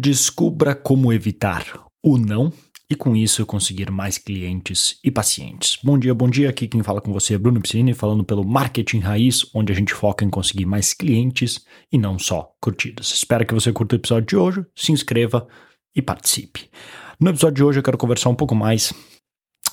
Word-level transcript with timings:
Descubra 0.00 0.76
como 0.76 1.12
evitar 1.12 1.64
o 2.00 2.18
não 2.18 2.52
e 2.88 2.94
com 2.94 3.16
isso 3.16 3.44
conseguir 3.44 3.90
mais 3.90 4.16
clientes 4.16 4.96
e 5.02 5.10
pacientes. 5.10 5.76
Bom 5.82 5.98
dia, 5.98 6.14
bom 6.14 6.30
dia. 6.30 6.48
Aqui 6.48 6.68
quem 6.68 6.84
fala 6.84 7.00
com 7.00 7.12
você 7.12 7.34
é 7.34 7.38
Bruno 7.38 7.60
Piscini, 7.60 7.92
falando 7.92 8.22
pelo 8.22 8.46
Marketing 8.46 9.00
Raiz, 9.00 9.44
onde 9.52 9.72
a 9.72 9.74
gente 9.74 9.92
foca 9.92 10.24
em 10.24 10.30
conseguir 10.30 10.66
mais 10.66 10.94
clientes 10.94 11.64
e 11.90 11.98
não 11.98 12.16
só 12.16 12.48
curtidas. 12.60 13.08
Espero 13.08 13.44
que 13.44 13.52
você 13.52 13.72
curta 13.72 13.96
o 13.96 13.98
episódio 13.98 14.28
de 14.28 14.36
hoje, 14.36 14.64
se 14.72 14.92
inscreva 14.92 15.48
e 15.92 16.00
participe. 16.00 16.70
No 17.18 17.30
episódio 17.30 17.56
de 17.56 17.64
hoje 17.64 17.78
eu 17.80 17.82
quero 17.82 17.98
conversar 17.98 18.30
um 18.30 18.36
pouco 18.36 18.54
mais 18.54 18.94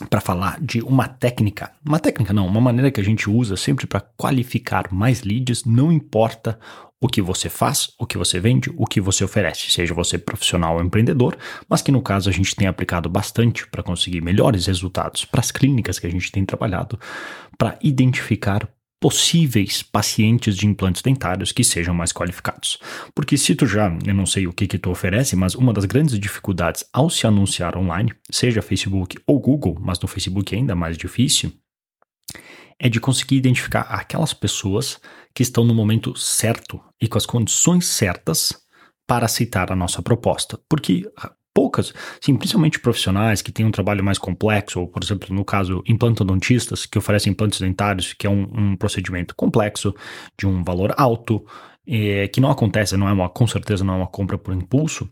para 0.09 0.21
falar 0.21 0.59
de 0.61 0.81
uma 0.81 1.07
técnica, 1.07 1.71
uma 1.85 1.99
técnica 1.99 2.33
não, 2.33 2.47
uma 2.47 2.61
maneira 2.61 2.91
que 2.91 2.99
a 2.99 3.03
gente 3.03 3.29
usa 3.29 3.55
sempre 3.55 3.87
para 3.87 4.01
qualificar 4.01 4.91
mais 4.91 5.23
leads, 5.23 5.63
não 5.65 5.91
importa 5.91 6.59
o 7.01 7.07
que 7.07 7.21
você 7.21 7.49
faz, 7.49 7.89
o 7.99 8.05
que 8.05 8.17
você 8.17 8.39
vende, 8.39 8.71
o 8.77 8.85
que 8.85 8.99
você 8.99 9.23
oferece, 9.23 9.69
seja 9.69 9.93
você 9.93 10.17
profissional 10.17 10.75
ou 10.75 10.83
empreendedor, 10.83 11.37
mas 11.69 11.81
que 11.81 11.91
no 11.91 12.01
caso 12.01 12.29
a 12.29 12.33
gente 12.33 12.55
tem 12.55 12.67
aplicado 12.67 13.09
bastante 13.09 13.67
para 13.67 13.83
conseguir 13.83 14.21
melhores 14.21 14.65
resultados 14.65 15.23
para 15.25 15.41
as 15.41 15.51
clínicas 15.51 15.99
que 15.99 16.07
a 16.07 16.11
gente 16.11 16.31
tem 16.31 16.45
trabalhado, 16.45 16.99
para 17.57 17.77
identificar 17.81 18.67
possíveis 18.99 19.83
pacientes 19.83 20.55
de 20.55 20.65
implantes 20.65 21.01
dentários 21.01 21.51
que 21.51 21.63
sejam 21.63 21.93
mais 21.93 22.11
qualificados. 22.11 22.77
Porque 23.13 23.37
se 23.37 23.55
tu 23.55 23.65
já, 23.65 23.95
eu 24.05 24.13
não 24.13 24.25
sei 24.25 24.47
o 24.47 24.53
que 24.53 24.67
que 24.67 24.79
tu 24.79 24.89
oferece, 24.89 25.35
mas 25.35 25.55
uma 25.55 25.73
das 25.73 25.85
grandes 25.85 26.19
dificuldades 26.19 26.85
ao 26.91 27.09
se 27.09 27.27
anunciar 27.27 27.77
online, 27.77 28.13
seja 28.31 28.61
Facebook 28.61 29.17
ou 29.27 29.39
Google, 29.39 29.77
mas 29.79 29.99
no 29.99 30.07
Facebook 30.07 30.55
é 30.55 30.57
ainda 30.57 30.75
mais 30.75 30.97
difícil, 30.97 31.51
é 32.79 32.89
de 32.89 32.99
conseguir 32.99 33.37
identificar 33.37 33.81
aquelas 33.81 34.33
pessoas 34.33 34.99
que 35.33 35.43
estão 35.43 35.63
no 35.63 35.73
momento 35.73 36.15
certo 36.15 36.81
e 37.01 37.07
com 37.07 37.17
as 37.17 37.25
condições 37.25 37.85
certas 37.85 38.53
para 39.07 39.25
aceitar 39.25 39.71
a 39.71 39.75
nossa 39.75 40.01
proposta. 40.01 40.59
Porque 40.67 41.09
poucas, 41.55 41.93
sim, 42.19 42.35
principalmente 42.35 42.79
profissionais 42.79 43.41
que 43.41 43.49
têm 43.49 43.65
um 43.65 43.71
trabalho 43.71 44.03
mais 44.03 44.17
complexo, 44.17 44.81
ou 44.81 44.87
por 44.89 45.01
exemplo, 45.01 45.33
no 45.33 45.45
caso, 45.45 45.81
implantodontistas 45.87 46.85
que 46.85 46.97
oferecem 46.97 47.31
implantes 47.31 47.61
dentários, 47.61 48.11
que 48.11 48.27
é 48.27 48.29
um, 48.29 48.47
um 48.53 48.75
procedimento 48.75 49.33
complexo, 49.33 49.95
de 50.37 50.45
um 50.45 50.61
valor 50.61 50.93
alto, 50.97 51.45
é, 51.87 52.27
que 52.27 52.41
não 52.41 52.51
acontece, 52.51 52.97
não 52.97 53.07
é 53.07 53.13
uma, 53.13 53.29
com 53.29 53.47
certeza 53.47 53.83
não 53.83 53.93
é 53.93 53.97
uma 53.97 54.07
compra 54.07 54.37
por 54.37 54.53
impulso, 54.53 55.09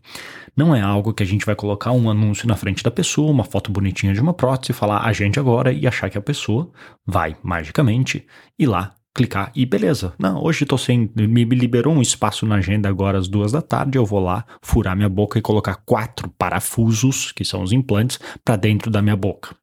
não 0.54 0.74
é 0.74 0.82
algo 0.82 1.14
que 1.14 1.22
a 1.22 1.26
gente 1.26 1.46
vai 1.46 1.54
colocar 1.54 1.92
um 1.92 2.10
anúncio 2.10 2.46
na 2.46 2.56
frente 2.56 2.82
da 2.82 2.90
pessoa, 2.90 3.30
uma 3.30 3.44
foto 3.44 3.70
bonitinha 3.70 4.12
de 4.12 4.20
uma 4.20 4.34
prótese, 4.34 4.72
falar 4.74 5.06
a 5.06 5.12
gente 5.12 5.40
agora 5.40 5.72
e 5.72 5.86
achar 5.86 6.10
que 6.10 6.18
a 6.18 6.22
pessoa 6.22 6.70
vai 7.06 7.36
magicamente 7.42 8.26
ir 8.58 8.66
lá 8.66 8.94
clicar 9.14 9.52
e 9.54 9.64
beleza. 9.64 10.12
Não, 10.18 10.42
hoje 10.42 10.66
tô 10.66 10.76
sem. 10.76 11.10
Me 11.14 11.44
liberou 11.44 11.94
um 11.94 12.02
espaço 12.02 12.44
na 12.44 12.56
agenda 12.56 12.88
agora 12.88 13.16
às 13.16 13.28
duas 13.28 13.52
da 13.52 13.62
tarde. 13.62 13.96
Eu 13.96 14.04
vou 14.04 14.20
lá 14.20 14.44
furar 14.60 14.96
minha 14.96 15.08
boca 15.08 15.38
e 15.38 15.42
colocar 15.42 15.76
quatro 15.86 16.28
parafusos, 16.28 17.30
que 17.30 17.44
são 17.44 17.62
os 17.62 17.72
implantes, 17.72 18.18
para 18.44 18.56
dentro 18.56 18.90
da 18.90 19.00
minha 19.00 19.16
boca. 19.16 19.54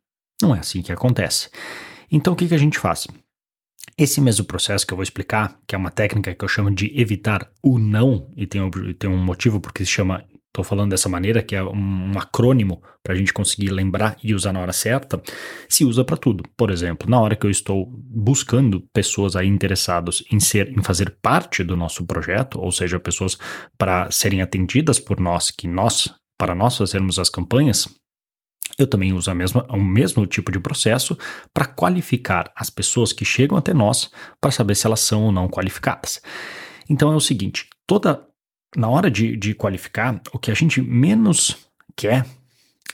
Não 0.42 0.56
é 0.56 0.60
assim 0.60 0.82
que 0.82 0.92
acontece. 0.92 1.50
Então 2.12 2.34
o 2.34 2.36
que, 2.36 2.48
que 2.48 2.56
a 2.56 2.58
gente 2.58 2.80
faz? 2.80 3.08
Esse 3.98 4.22
mesmo 4.22 4.46
processo 4.46 4.88
que 4.88 4.94
eu 4.94 4.98
vou 4.98 5.04
explicar, 5.04 5.60
que 5.68 5.76
é 5.76 5.78
uma 5.78 5.92
técnica 5.92 6.34
que 6.34 6.44
eu 6.44 6.50
chamo 6.50 6.72
de 6.72 6.92
evitar 7.00 7.52
o 7.62 7.78
não, 7.78 8.32
e 8.36 8.48
tem, 8.48 8.62
tem 8.98 9.10
um 9.10 9.24
motivo 9.24 9.60
porque 9.60 9.86
se 9.86 9.92
chama 9.92 10.24
Estou 10.52 10.66
falando 10.66 10.90
dessa 10.90 11.08
maneira, 11.08 11.42
que 11.42 11.56
é 11.56 11.64
um 11.64 12.12
acrônimo 12.20 12.84
para 13.02 13.14
a 13.14 13.16
gente 13.16 13.32
conseguir 13.32 13.70
lembrar 13.70 14.18
e 14.22 14.36
usar 14.36 14.52
na 14.52 14.60
hora 14.60 14.74
certa, 14.74 15.22
se 15.70 15.86
usa 15.86 16.04
para 16.04 16.18
tudo. 16.18 16.44
Por 16.58 16.70
exemplo, 16.70 17.10
na 17.10 17.22
hora 17.22 17.38
que 17.38 17.46
eu 17.46 17.50
estou 17.50 17.86
buscando 17.90 18.82
pessoas 18.94 19.38
aí 19.38 19.48
interessadas 19.48 20.22
em 20.30 20.38
em 20.38 20.84
fazer 20.84 21.16
parte 21.22 21.64
do 21.64 21.78
nosso 21.78 22.06
projeto, 22.06 22.60
ou 22.60 22.70
seja, 22.70 23.00
pessoas 23.00 23.38
para 23.78 24.12
serem 24.12 24.42
atendidas 24.42 25.00
por 25.00 25.22
nós, 25.22 25.52
que 25.52 25.70
nós, 25.70 26.14
para 26.38 26.54
nós 26.54 26.76
fazermos 26.76 27.18
as 27.18 27.30
campanhas, 27.30 27.88
eu 28.78 28.88
também 28.88 29.14
uso 29.14 29.32
a 29.32 29.36
mesma, 29.36 29.66
o 29.70 29.82
mesmo 29.82 30.26
tipo 30.26 30.52
de 30.52 30.60
processo 30.60 31.18
para 31.54 31.66
qualificar 31.66 32.52
as 32.56 32.70
pessoas 32.70 33.14
que 33.14 33.24
chegam 33.24 33.58
até 33.58 33.74
nós 33.74 34.12
para 34.42 34.52
saber 34.52 34.76
se 34.76 34.86
elas 34.86 35.00
são 35.00 35.24
ou 35.24 35.32
não 35.32 35.48
qualificadas. 35.48 36.22
Então 36.90 37.12
é 37.12 37.16
o 37.16 37.22
seguinte: 37.22 37.68
toda 37.88 38.28
na 38.76 38.90
hora 38.90 39.12
de, 39.12 39.36
de 39.36 39.54
qualificar, 39.54 40.22
o 40.32 40.40
que 40.40 40.52
a 40.52 40.54
gente 40.54 40.82
menos 40.82 41.58
quer 41.96 42.26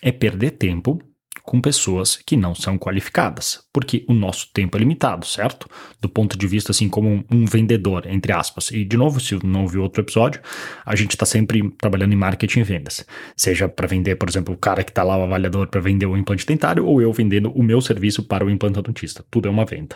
é 0.02 0.12
perder 0.12 0.52
tempo 0.52 1.02
com 1.44 1.62
pessoas 1.62 2.18
que 2.18 2.36
não 2.36 2.54
são 2.54 2.78
qualificadas, 2.78 3.64
porque 3.72 4.04
o 4.10 4.14
nosso 4.14 4.52
tempo 4.52 4.76
é 4.76 4.82
limitado, 4.82 5.26
certo? 5.26 5.70
Do 6.02 6.10
ponto 6.10 6.38
de 6.38 6.46
vista 6.46 6.72
assim 6.72 6.90
como 6.90 7.24
um, 7.32 7.46
vendedor, 7.46 8.06
entre 8.06 8.34
aspas. 8.34 8.70
E 8.72 8.84
de 8.84 8.98
novo, 8.98 9.22
se 9.22 9.34
não 9.46 9.66
viu 9.66 9.82
outro 9.82 10.02
episódio, 10.02 10.42
a 10.86 10.94
gente 10.94 11.12
está 11.12 11.26
sempre 11.26 11.72
trabalhando 11.78 12.12
em 12.12 12.18
marketing 12.18 12.60
e 12.60 12.64
vendas. 12.64 13.06
Seja 13.36 13.70
para 13.70 13.88
vender, 13.88 14.18
por 14.18 14.28
exemplo, 14.28 14.54
o 14.54 14.58
cara 14.58 14.84
que 14.84 14.92
está 14.92 15.04
lá, 15.04 15.18
o 15.18 15.24
avaliador, 15.24 15.68
para 15.68 15.80
vender 15.80 16.06
o 16.06 16.18
implante 16.18 16.46
dentário, 16.46 16.86
ou 16.86 17.02
eu 17.02 17.14
vendendo 17.14 17.50
o 17.52 17.64
meu 17.64 17.80
serviço 17.80 18.24
para 18.24 18.46
o 18.46 18.50
implantodontista. 18.50 19.24
Tudo 19.32 19.48
é 19.48 19.52
uma 19.52 19.64
venda. 19.64 19.96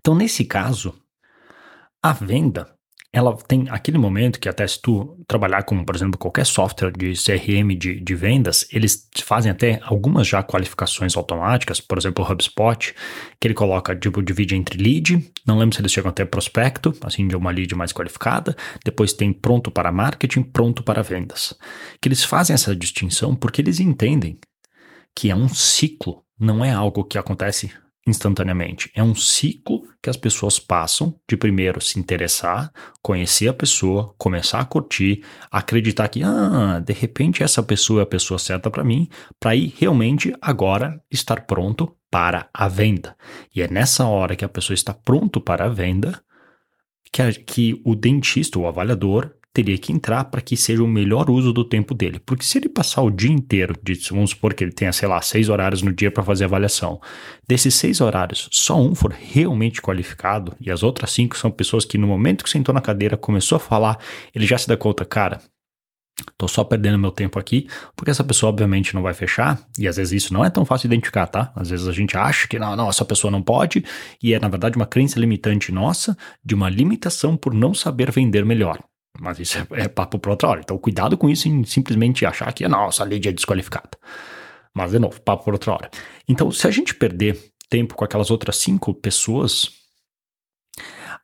Então, 0.00 0.14
nesse 0.14 0.46
caso, 0.46 0.94
a 2.02 2.14
venda 2.14 2.75
ela 3.16 3.34
tem 3.34 3.66
aquele 3.70 3.96
momento 3.96 4.38
que 4.38 4.46
até 4.46 4.66
se 4.66 4.78
tu 4.78 5.18
trabalhar 5.26 5.62
com, 5.62 5.82
por 5.82 5.96
exemplo, 5.96 6.18
qualquer 6.18 6.44
software 6.44 6.92
de 6.92 7.14
CRM 7.14 7.74
de, 7.74 7.98
de 7.98 8.14
vendas, 8.14 8.68
eles 8.70 9.08
fazem 9.24 9.50
até 9.50 9.80
algumas 9.84 10.28
já 10.28 10.42
qualificações 10.42 11.16
automáticas, 11.16 11.80
por 11.80 11.96
exemplo, 11.96 12.22
o 12.22 12.30
HubSpot, 12.30 12.94
que 13.40 13.48
ele 13.48 13.54
coloca, 13.54 13.96
tipo, 13.96 14.22
divide 14.22 14.54
entre 14.54 14.76
lead, 14.76 15.32
não 15.46 15.56
lembro 15.56 15.74
se 15.74 15.80
eles 15.80 15.92
chegam 15.92 16.10
até 16.10 16.26
prospecto, 16.26 16.94
assim, 17.02 17.26
de 17.26 17.34
uma 17.34 17.50
lead 17.50 17.74
mais 17.74 17.90
qualificada, 17.90 18.54
depois 18.84 19.14
tem 19.14 19.32
pronto 19.32 19.70
para 19.70 19.90
marketing, 19.90 20.42
pronto 20.42 20.82
para 20.82 21.02
vendas. 21.02 21.54
Que 22.02 22.08
eles 22.08 22.22
fazem 22.22 22.52
essa 22.52 22.76
distinção 22.76 23.34
porque 23.34 23.62
eles 23.62 23.80
entendem 23.80 24.38
que 25.14 25.30
é 25.30 25.34
um 25.34 25.48
ciclo, 25.48 26.22
não 26.38 26.62
é 26.62 26.70
algo 26.70 27.02
que 27.02 27.16
acontece 27.16 27.72
instantaneamente. 28.06 28.90
É 28.94 29.02
um 29.02 29.14
ciclo 29.14 29.82
que 30.00 30.08
as 30.08 30.16
pessoas 30.16 30.58
passam 30.58 31.18
de 31.28 31.36
primeiro 31.36 31.80
se 31.80 31.98
interessar, 31.98 32.72
conhecer 33.02 33.48
a 33.48 33.52
pessoa, 33.52 34.14
começar 34.16 34.60
a 34.60 34.64
curtir, 34.64 35.24
acreditar 35.50 36.08
que, 36.08 36.22
ah, 36.22 36.80
de 36.84 36.92
repente 36.92 37.42
essa 37.42 37.62
pessoa 37.62 38.00
é 38.00 38.02
a 38.04 38.06
pessoa 38.06 38.38
certa 38.38 38.70
para 38.70 38.84
mim, 38.84 39.08
para 39.40 39.56
ir 39.56 39.74
realmente 39.76 40.32
agora 40.40 41.02
estar 41.10 41.46
pronto 41.46 41.96
para 42.10 42.48
a 42.54 42.68
venda. 42.68 43.16
E 43.54 43.60
é 43.60 43.68
nessa 43.68 44.06
hora 44.06 44.36
que 44.36 44.44
a 44.44 44.48
pessoa 44.48 44.74
está 44.74 44.94
pronto 44.94 45.40
para 45.40 45.64
a 45.64 45.68
venda 45.68 46.22
que, 47.12 47.22
a, 47.22 47.32
que 47.32 47.80
o 47.84 47.94
dentista, 47.94 48.58
o 48.58 48.66
avaliador, 48.66 49.35
teria 49.56 49.78
que 49.78 49.90
entrar 49.90 50.24
para 50.24 50.42
que 50.42 50.54
seja 50.54 50.84
o 50.84 50.86
melhor 50.86 51.30
uso 51.30 51.50
do 51.50 51.64
tempo 51.64 51.94
dele. 51.94 52.20
Porque 52.26 52.44
se 52.44 52.58
ele 52.58 52.68
passar 52.68 53.00
o 53.00 53.10
dia 53.10 53.32
inteiro, 53.32 53.74
vamos 54.10 54.30
supor 54.30 54.52
que 54.52 54.62
ele 54.62 54.70
tenha, 54.70 54.92
sei 54.92 55.08
lá, 55.08 55.18
seis 55.22 55.48
horários 55.48 55.80
no 55.80 55.94
dia 55.94 56.10
para 56.10 56.22
fazer 56.22 56.44
avaliação, 56.44 57.00
desses 57.48 57.74
seis 57.74 58.02
horários, 58.02 58.50
só 58.52 58.78
um 58.78 58.94
for 58.94 59.12
realmente 59.18 59.80
qualificado 59.80 60.54
e 60.60 60.70
as 60.70 60.82
outras 60.82 61.10
cinco 61.10 61.38
são 61.38 61.50
pessoas 61.50 61.86
que 61.86 61.96
no 61.96 62.06
momento 62.06 62.44
que 62.44 62.50
sentou 62.50 62.74
na 62.74 62.82
cadeira 62.82 63.16
começou 63.16 63.56
a 63.56 63.58
falar, 63.58 63.98
ele 64.34 64.46
já 64.46 64.58
se 64.58 64.68
dá 64.68 64.76
conta, 64.76 65.06
cara, 65.06 65.40
Tô 66.38 66.48
só 66.48 66.64
perdendo 66.64 66.98
meu 66.98 67.10
tempo 67.10 67.38
aqui, 67.38 67.68
porque 67.94 68.10
essa 68.10 68.24
pessoa 68.24 68.48
obviamente 68.48 68.94
não 68.94 69.02
vai 69.02 69.12
fechar, 69.12 69.60
e 69.78 69.86
às 69.86 69.96
vezes 69.96 70.24
isso 70.24 70.32
não 70.32 70.42
é 70.42 70.48
tão 70.48 70.64
fácil 70.64 70.86
identificar, 70.86 71.26
tá? 71.26 71.52
Às 71.54 71.68
vezes 71.68 71.86
a 71.86 71.92
gente 71.92 72.16
acha 72.16 72.48
que 72.48 72.58
não, 72.58 72.74
não, 72.74 72.88
essa 72.88 73.04
pessoa 73.04 73.30
não 73.30 73.42
pode, 73.42 73.84
e 74.22 74.32
é 74.32 74.40
na 74.40 74.48
verdade 74.48 74.76
uma 74.76 74.86
crença 74.86 75.20
limitante 75.20 75.70
nossa, 75.70 76.16
de 76.42 76.54
uma 76.54 76.70
limitação 76.70 77.36
por 77.36 77.52
não 77.52 77.74
saber 77.74 78.10
vender 78.10 78.46
melhor. 78.46 78.82
Mas 79.20 79.38
isso 79.38 79.58
é, 79.58 79.82
é 79.84 79.88
papo 79.88 80.18
para 80.18 80.30
outra 80.30 80.48
hora. 80.48 80.60
Então, 80.60 80.78
cuidado 80.78 81.16
com 81.16 81.28
isso 81.28 81.48
em 81.48 81.64
simplesmente 81.64 82.26
achar 82.26 82.52
que, 82.52 82.66
nossa, 82.68 83.02
a 83.02 83.06
lead 83.06 83.28
é 83.28 83.32
desqualificada. 83.32 83.90
Mas, 84.74 84.90
de 84.90 84.98
novo, 84.98 85.20
papo 85.20 85.44
para 85.44 85.54
outra 85.54 85.72
hora. 85.72 85.90
Então, 86.28 86.50
se 86.50 86.66
a 86.66 86.70
gente 86.70 86.94
perder 86.94 87.38
tempo 87.68 87.94
com 87.94 88.04
aquelas 88.04 88.30
outras 88.30 88.56
cinco 88.56 88.94
pessoas, 88.94 89.70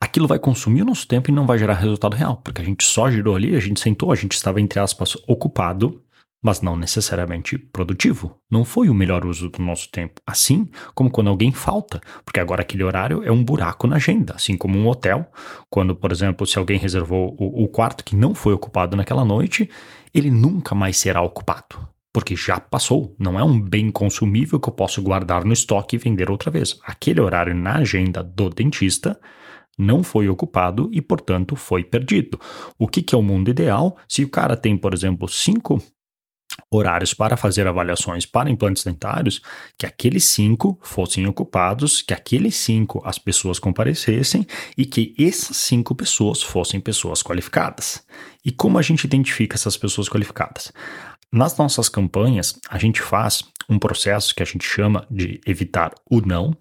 aquilo 0.01 0.27
vai 0.27 0.39
consumir 0.39 0.81
o 0.81 0.85
nosso 0.85 1.07
tempo 1.07 1.29
e 1.29 1.33
não 1.33 1.45
vai 1.45 1.57
gerar 1.57 1.75
resultado 1.75 2.15
real, 2.15 2.37
porque 2.37 2.61
a 2.61 2.65
gente 2.65 2.83
só 2.83 3.09
girou 3.09 3.35
ali, 3.35 3.55
a 3.55 3.59
gente 3.59 3.79
sentou, 3.79 4.11
a 4.11 4.15
gente 4.15 4.33
estava, 4.33 4.59
entre 4.59 4.79
aspas, 4.79 5.15
ocupado 5.27 6.03
mas 6.43 6.61
não 6.61 6.75
necessariamente 6.75 7.57
produtivo. 7.57 8.37
Não 8.51 8.65
foi 8.65 8.89
o 8.89 8.93
melhor 8.93 9.25
uso 9.25 9.49
do 9.49 9.63
nosso 9.63 9.89
tempo. 9.89 10.21
Assim 10.27 10.69
como 10.93 11.09
quando 11.09 11.29
alguém 11.29 11.53
falta, 11.53 12.01
porque 12.25 12.39
agora 12.39 12.61
aquele 12.61 12.83
horário 12.83 13.23
é 13.23 13.31
um 13.31 13.41
buraco 13.41 13.87
na 13.87 13.95
agenda, 13.95 14.33
assim 14.35 14.57
como 14.57 14.77
um 14.77 14.87
hotel, 14.87 15.25
quando, 15.69 15.95
por 15.95 16.11
exemplo, 16.11 16.45
se 16.45 16.59
alguém 16.59 16.77
reservou 16.77 17.33
o, 17.39 17.63
o 17.63 17.67
quarto 17.69 18.03
que 18.03 18.15
não 18.15 18.35
foi 18.35 18.53
ocupado 18.53 18.97
naquela 18.97 19.23
noite, 19.23 19.69
ele 20.13 20.29
nunca 20.29 20.75
mais 20.75 20.97
será 20.97 21.21
ocupado. 21.21 21.87
Porque 22.13 22.35
já 22.35 22.59
passou, 22.59 23.15
não 23.17 23.39
é 23.39 23.43
um 23.43 23.59
bem 23.59 23.89
consumível 23.89 24.59
que 24.59 24.69
eu 24.69 24.73
posso 24.73 25.01
guardar 25.01 25.45
no 25.45 25.53
estoque 25.53 25.95
e 25.95 25.99
vender 25.99 26.29
outra 26.29 26.51
vez. 26.51 26.77
Aquele 26.85 27.21
horário 27.21 27.55
na 27.55 27.77
agenda 27.77 28.21
do 28.21 28.49
dentista 28.49 29.19
não 29.77 30.03
foi 30.03 30.29
ocupado 30.29 30.89
e, 30.91 31.01
portanto, 31.01 31.55
foi 31.55 31.83
perdido. 31.83 32.39
O 32.77 32.87
que, 32.87 33.01
que 33.01 33.15
é 33.15 33.17
o 33.17 33.23
mundo 33.23 33.49
ideal? 33.49 33.97
Se 34.07 34.23
o 34.23 34.29
cara 34.29 34.55
tem, 34.55 34.77
por 34.77 34.93
exemplo, 34.93 35.27
cinco 35.27 35.81
horários 36.69 37.13
para 37.13 37.37
fazer 37.37 37.67
avaliações 37.67 38.25
para 38.25 38.49
implantes 38.49 38.83
dentários, 38.83 39.41
que 39.77 39.85
aqueles 39.85 40.25
cinco 40.25 40.79
fossem 40.81 41.25
ocupados, 41.27 42.01
que 42.01 42.13
aqueles 42.13 42.55
cinco 42.55 43.01
as 43.05 43.17
pessoas 43.17 43.59
comparecessem 43.59 44.45
e 44.77 44.85
que 44.85 45.13
essas 45.19 45.57
cinco 45.57 45.95
pessoas 45.95 46.41
fossem 46.41 46.79
pessoas 46.79 47.21
qualificadas. 47.21 48.03
E 48.43 48.51
como 48.51 48.77
a 48.77 48.81
gente 48.81 49.05
identifica 49.05 49.55
essas 49.55 49.77
pessoas 49.77 50.09
qualificadas? 50.09 50.71
Nas 51.31 51.57
nossas 51.57 51.89
campanhas, 51.89 52.59
a 52.69 52.77
gente 52.77 53.01
faz 53.01 53.43
um 53.67 53.79
processo 53.79 54.35
que 54.35 54.43
a 54.43 54.45
gente 54.45 54.65
chama 54.65 55.07
de 55.09 55.41
evitar 55.47 55.93
o 56.09 56.21
não, 56.21 56.53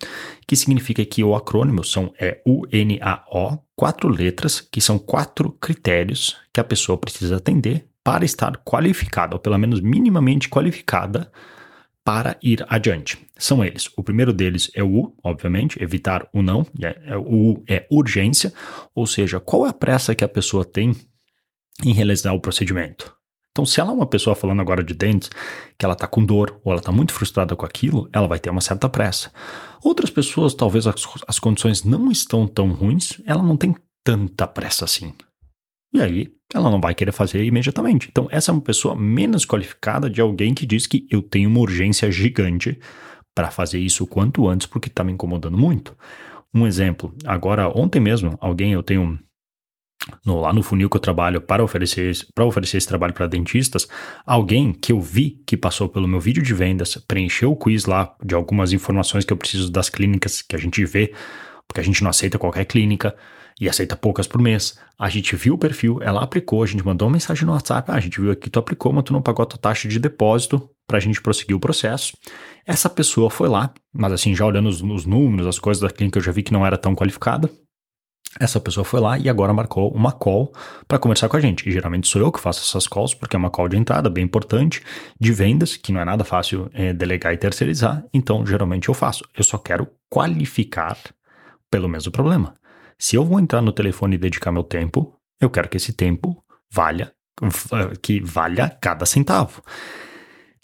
que 0.46 0.56
significa 0.56 1.04
que 1.04 1.22
o 1.22 1.34
acrônimo 1.34 1.84
são 1.84 2.12
é 2.18 2.40
UNAO, 2.46 3.62
quatro 3.76 4.08
letras, 4.08 4.60
que 4.60 4.80
são 4.80 4.98
quatro 4.98 5.52
critérios 5.60 6.36
que 6.52 6.60
a 6.60 6.64
pessoa 6.64 6.96
precisa 6.96 7.36
atender 7.36 7.91
para 8.04 8.24
estar 8.24 8.56
qualificada, 8.58 9.34
ou 9.34 9.40
pelo 9.40 9.58
menos 9.58 9.80
minimamente 9.80 10.48
qualificada, 10.48 11.30
para 12.04 12.36
ir 12.42 12.64
adiante. 12.68 13.18
São 13.38 13.64
eles. 13.64 13.88
O 13.96 14.02
primeiro 14.02 14.32
deles 14.32 14.70
é 14.74 14.82
o 14.82 14.92
U, 14.92 15.14
obviamente, 15.22 15.80
evitar 15.80 16.26
o 16.32 16.42
não. 16.42 16.66
É, 16.80 17.12
é, 17.12 17.16
o 17.16 17.52
U 17.52 17.64
é 17.68 17.86
urgência, 17.90 18.52
ou 18.94 19.06
seja, 19.06 19.38
qual 19.38 19.66
é 19.66 19.68
a 19.68 19.72
pressa 19.72 20.14
que 20.14 20.24
a 20.24 20.28
pessoa 20.28 20.64
tem 20.64 20.96
em 21.84 21.92
realizar 21.92 22.32
o 22.32 22.40
procedimento. 22.40 23.14
Então, 23.50 23.66
se 23.66 23.80
ela 23.80 23.90
é 23.90 23.94
uma 23.94 24.06
pessoa 24.06 24.34
falando 24.34 24.60
agora 24.60 24.82
de 24.82 24.94
dentes, 24.94 25.30
que 25.78 25.84
ela 25.84 25.92
está 25.92 26.06
com 26.06 26.24
dor 26.24 26.58
ou 26.64 26.72
ela 26.72 26.80
está 26.80 26.90
muito 26.90 27.12
frustrada 27.12 27.54
com 27.54 27.66
aquilo, 27.66 28.08
ela 28.12 28.26
vai 28.26 28.38
ter 28.38 28.48
uma 28.48 28.62
certa 28.62 28.88
pressa. 28.88 29.30
Outras 29.82 30.10
pessoas, 30.10 30.54
talvez 30.54 30.86
as, 30.86 31.06
as 31.28 31.38
condições 31.38 31.84
não 31.84 32.10
estão 32.10 32.46
tão 32.46 32.72
ruins, 32.72 33.20
ela 33.26 33.42
não 33.42 33.56
tem 33.56 33.74
tanta 34.02 34.46
pressa 34.46 34.86
assim. 34.86 35.12
E 35.92 36.00
aí, 36.00 36.32
ela 36.54 36.70
não 36.70 36.80
vai 36.80 36.94
querer 36.94 37.12
fazer 37.12 37.44
imediatamente. 37.44 38.08
Então, 38.10 38.26
essa 38.30 38.50
é 38.50 38.52
uma 38.52 38.60
pessoa 38.60 38.96
menos 38.96 39.44
qualificada 39.44 40.08
de 40.08 40.20
alguém 40.20 40.54
que 40.54 40.66
diz 40.66 40.86
que 40.86 41.06
eu 41.10 41.20
tenho 41.22 41.48
uma 41.48 41.60
urgência 41.60 42.10
gigante 42.10 42.78
para 43.34 43.50
fazer 43.50 43.78
isso 43.78 44.04
o 44.04 44.06
quanto 44.06 44.48
antes 44.48 44.66
porque 44.66 44.88
está 44.88 45.04
me 45.04 45.12
incomodando 45.12 45.56
muito. 45.56 45.96
Um 46.54 46.66
exemplo, 46.66 47.14
agora 47.24 47.68
ontem 47.68 48.00
mesmo, 48.00 48.36
alguém 48.40 48.72
eu 48.72 48.82
tenho 48.82 49.18
no, 50.24 50.40
lá 50.40 50.52
no 50.52 50.62
funil 50.62 50.90
que 50.90 50.96
eu 50.96 51.00
trabalho 51.00 51.40
para 51.40 51.62
oferecer, 51.62 52.12
para 52.34 52.44
oferecer 52.44 52.76
esse 52.76 52.88
trabalho 52.88 53.14
para 53.14 53.26
dentistas, 53.26 53.88
alguém 54.26 54.72
que 54.72 54.92
eu 54.92 55.00
vi 55.00 55.42
que 55.46 55.56
passou 55.56 55.88
pelo 55.88 56.08
meu 56.08 56.20
vídeo 56.20 56.42
de 56.42 56.52
vendas, 56.52 56.96
preencheu 57.08 57.52
o 57.52 57.56
quiz 57.56 57.86
lá 57.86 58.14
de 58.22 58.34
algumas 58.34 58.72
informações 58.72 59.24
que 59.24 59.32
eu 59.32 59.36
preciso 59.36 59.70
das 59.70 59.88
clínicas 59.88 60.42
que 60.42 60.56
a 60.56 60.58
gente 60.58 60.84
vê, 60.84 61.14
porque 61.66 61.80
a 61.80 61.84
gente 61.84 62.02
não 62.02 62.10
aceita 62.10 62.38
qualquer 62.38 62.64
clínica 62.64 63.16
e 63.60 63.68
aceita 63.68 63.96
poucas 63.96 64.26
por 64.26 64.40
mês. 64.40 64.78
A 64.98 65.08
gente 65.08 65.34
viu 65.36 65.54
o 65.54 65.58
perfil, 65.58 65.98
ela 66.02 66.22
aplicou, 66.22 66.62
a 66.62 66.66
gente 66.66 66.84
mandou 66.84 67.08
uma 67.08 67.12
mensagem 67.12 67.44
no 67.44 67.52
WhatsApp, 67.52 67.90
ah, 67.90 67.94
a 67.94 68.00
gente 68.00 68.20
viu 68.20 68.30
aqui, 68.30 68.50
tu 68.50 68.58
aplicou, 68.58 68.92
mas 68.92 69.04
tu 69.04 69.12
não 69.12 69.22
pagou 69.22 69.42
a 69.42 69.46
tua 69.46 69.58
taxa 69.58 69.88
de 69.88 69.98
depósito 69.98 70.68
para 70.86 70.98
a 70.98 71.00
gente 71.00 71.20
prosseguir 71.20 71.56
o 71.56 71.60
processo. 71.60 72.12
Essa 72.66 72.88
pessoa 72.88 73.30
foi 73.30 73.48
lá, 73.48 73.72
mas 73.92 74.12
assim, 74.12 74.34
já 74.34 74.46
olhando 74.46 74.68
os, 74.68 74.82
os 74.82 75.06
números, 75.06 75.46
as 75.46 75.58
coisas 75.58 75.80
da 75.80 75.90
clínica, 75.90 76.18
eu 76.18 76.22
já 76.22 76.32
vi 76.32 76.42
que 76.42 76.52
não 76.52 76.66
era 76.66 76.76
tão 76.76 76.94
qualificada. 76.94 77.50
Essa 78.40 78.58
pessoa 78.58 78.84
foi 78.84 78.98
lá 78.98 79.18
e 79.18 79.28
agora 79.28 79.52
marcou 79.52 79.90
uma 79.92 80.10
call 80.10 80.52
para 80.88 80.98
conversar 80.98 81.28
com 81.28 81.36
a 81.36 81.40
gente. 81.40 81.68
E 81.68 81.72
geralmente 81.72 82.08
sou 82.08 82.20
eu 82.20 82.32
que 82.32 82.40
faço 82.40 82.60
essas 82.60 82.86
calls, 82.86 83.14
porque 83.14 83.36
é 83.36 83.38
uma 83.38 83.50
call 83.50 83.68
de 83.68 83.76
entrada 83.76 84.08
bem 84.08 84.24
importante, 84.24 84.82
de 85.20 85.32
vendas, 85.32 85.76
que 85.76 85.92
não 85.92 86.00
é 86.00 86.04
nada 86.04 86.24
fácil 86.24 86.70
é, 86.72 86.92
delegar 86.94 87.34
e 87.34 87.36
terceirizar. 87.36 88.04
Então, 88.12 88.46
geralmente 88.46 88.88
eu 88.88 88.94
faço. 88.94 89.22
Eu 89.36 89.44
só 89.44 89.58
quero 89.58 89.86
qualificar 90.08 90.96
pelo 91.70 91.88
mesmo 91.88 92.10
problema. 92.10 92.54
Se 93.02 93.16
eu 93.16 93.24
vou 93.24 93.40
entrar 93.40 93.60
no 93.60 93.72
telefone 93.72 94.14
e 94.14 94.18
dedicar 94.18 94.52
meu 94.52 94.62
tempo, 94.62 95.18
eu 95.40 95.50
quero 95.50 95.68
que 95.68 95.76
esse 95.76 95.92
tempo 95.92 96.40
valha, 96.70 97.12
que 98.00 98.20
valha 98.20 98.70
cada 98.80 99.04
centavo. 99.04 99.60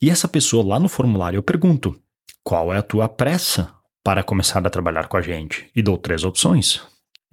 E 0.00 0.08
essa 0.08 0.28
pessoa 0.28 0.64
lá 0.64 0.78
no 0.78 0.88
formulário 0.88 1.36
eu 1.36 1.42
pergunto: 1.42 2.00
qual 2.44 2.72
é 2.72 2.78
a 2.78 2.82
tua 2.82 3.08
pressa 3.08 3.74
para 4.04 4.22
começar 4.22 4.64
a 4.64 4.70
trabalhar 4.70 5.08
com 5.08 5.16
a 5.16 5.20
gente? 5.20 5.68
E 5.74 5.82
dou 5.82 5.98
três 5.98 6.22
opções 6.22 6.80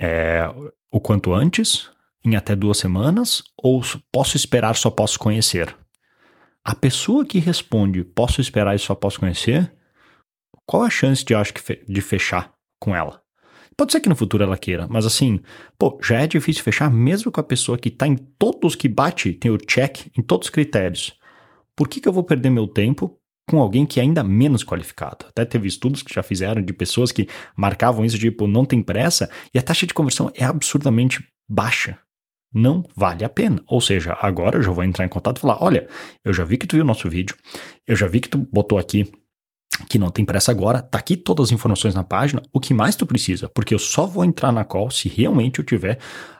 é, 0.02 0.50
o 0.92 1.00
quanto 1.00 1.36
antes, 1.36 1.88
em 2.26 2.36
até 2.36 2.56
duas 2.56 2.80
semanas, 2.80 3.44
ou 3.62 3.84
posso 4.12 4.36
esperar, 4.36 4.76
só 4.76 4.90
posso 4.90 5.20
conhecer? 5.20 5.78
A 6.64 6.74
pessoa 6.74 7.24
que 7.24 7.38
responde 7.38 8.04
posso 8.04 8.42
esperar 8.42 8.76
e 8.76 8.80
só 8.80 8.96
posso 8.96 9.20
conhecer, 9.20 9.72
qual 10.66 10.82
a 10.82 10.90
chance 10.90 11.24
de 11.24 11.36
acho 11.36 11.54
que 11.54 11.86
de 11.88 12.02
fechar 12.02 12.52
com 12.80 12.96
ela? 12.96 13.24
Pode 13.78 13.92
ser 13.92 14.00
que 14.00 14.10
no 14.10 14.16
futuro 14.16 14.44
ela 14.44 14.58
queira, 14.58 14.88
mas 14.90 15.06
assim, 15.06 15.40
pô, 15.78 16.00
já 16.02 16.22
é 16.22 16.28
difícil 16.28 16.64
fechar 16.64 16.90
mesmo 16.90 17.32
com 17.32 17.42
a 17.42 17.44
pessoa 17.44 17.78
que 17.78 17.90
tá 17.90 18.08
em 18.08 18.16
todos 18.16 18.76
que 18.76 18.88
bate, 18.88 19.34
tem 19.34 19.52
o 19.52 19.58
check 19.58 20.08
em 20.18 20.22
todos 20.22 20.48
os 20.48 20.52
critérios. 20.52 21.14
Por 21.76 21.90
que, 21.90 22.00
que 22.00 22.08
eu 22.08 22.14
vou 22.14 22.24
perder 22.24 22.50
meu 22.50 22.68
tempo 22.68 23.20
com 23.48 23.60
alguém 23.60 23.86
que 23.86 24.00
é 24.00 24.04
ainda 24.04 24.24
menos 24.24 24.64
qualificado. 24.64 25.26
Até 25.30 25.46
teve 25.46 25.68
estudos 25.68 26.02
que 26.02 26.14
já 26.14 26.24
fizeram 26.24 26.62
de 26.62 26.74
pessoas 26.74 27.12
que 27.12 27.28
marcavam 27.56 28.04
isso, 28.04 28.18
tipo, 28.18 28.48
não 28.48 28.66
tem 28.66 28.82
pressa, 28.82 29.30
e 29.54 29.60
a 29.60 29.62
taxa 29.62 29.86
de 29.86 29.94
conversão 29.94 30.32
é 30.36 30.44
absurdamente 30.44 31.24
baixa. 31.48 32.00
Não 32.54 32.84
vale 32.96 33.26
a 33.26 33.30
pena. 33.30 33.62
Ou 33.68 33.82
seja, 33.82 34.18
agora 34.22 34.58
eu 34.58 34.64
já 34.64 34.72
vou 34.72 34.84
entrar 34.84 35.06
em 35.06 35.10
contato 35.10 35.38
e 35.38 35.42
falar: 35.42 35.62
olha, 35.62 35.88
eu 36.24 36.34
já 36.34 36.44
vi 36.44 36.58
que 36.58 36.66
tu 36.66 36.76
viu 36.76 36.84
o 36.84 36.88
nosso 36.88 37.10
vídeo, 37.10 37.36
eu 37.86 37.96
já 37.96 38.08
vi 38.08 38.22
que 38.22 38.30
tu 38.30 38.38
botou 38.38 38.78
aqui 38.78 39.12
que 39.90 40.00
não 40.00 40.10
tem 40.10 40.24
pressa 40.24 40.52
agora, 40.52 40.82
tá 40.82 40.98
aqui 40.98 41.18
todas 41.18 41.48
as 41.48 41.52
informações 41.52 41.94
na 41.94 42.04
página, 42.04 42.42
o 42.54 42.60
que 42.60 42.74
mais 42.74 42.96
tu 42.96 43.06
precisa, 43.06 43.50
porque 43.50 43.74
eu 43.74 43.80
só 43.80 44.06
vou 44.06 44.24
entrar 44.24 44.52
na 44.52 44.64
call 44.64 44.90
se 44.90 45.10
realmente 45.10 45.60
eu 45.60 45.66
tiver 45.66 46.00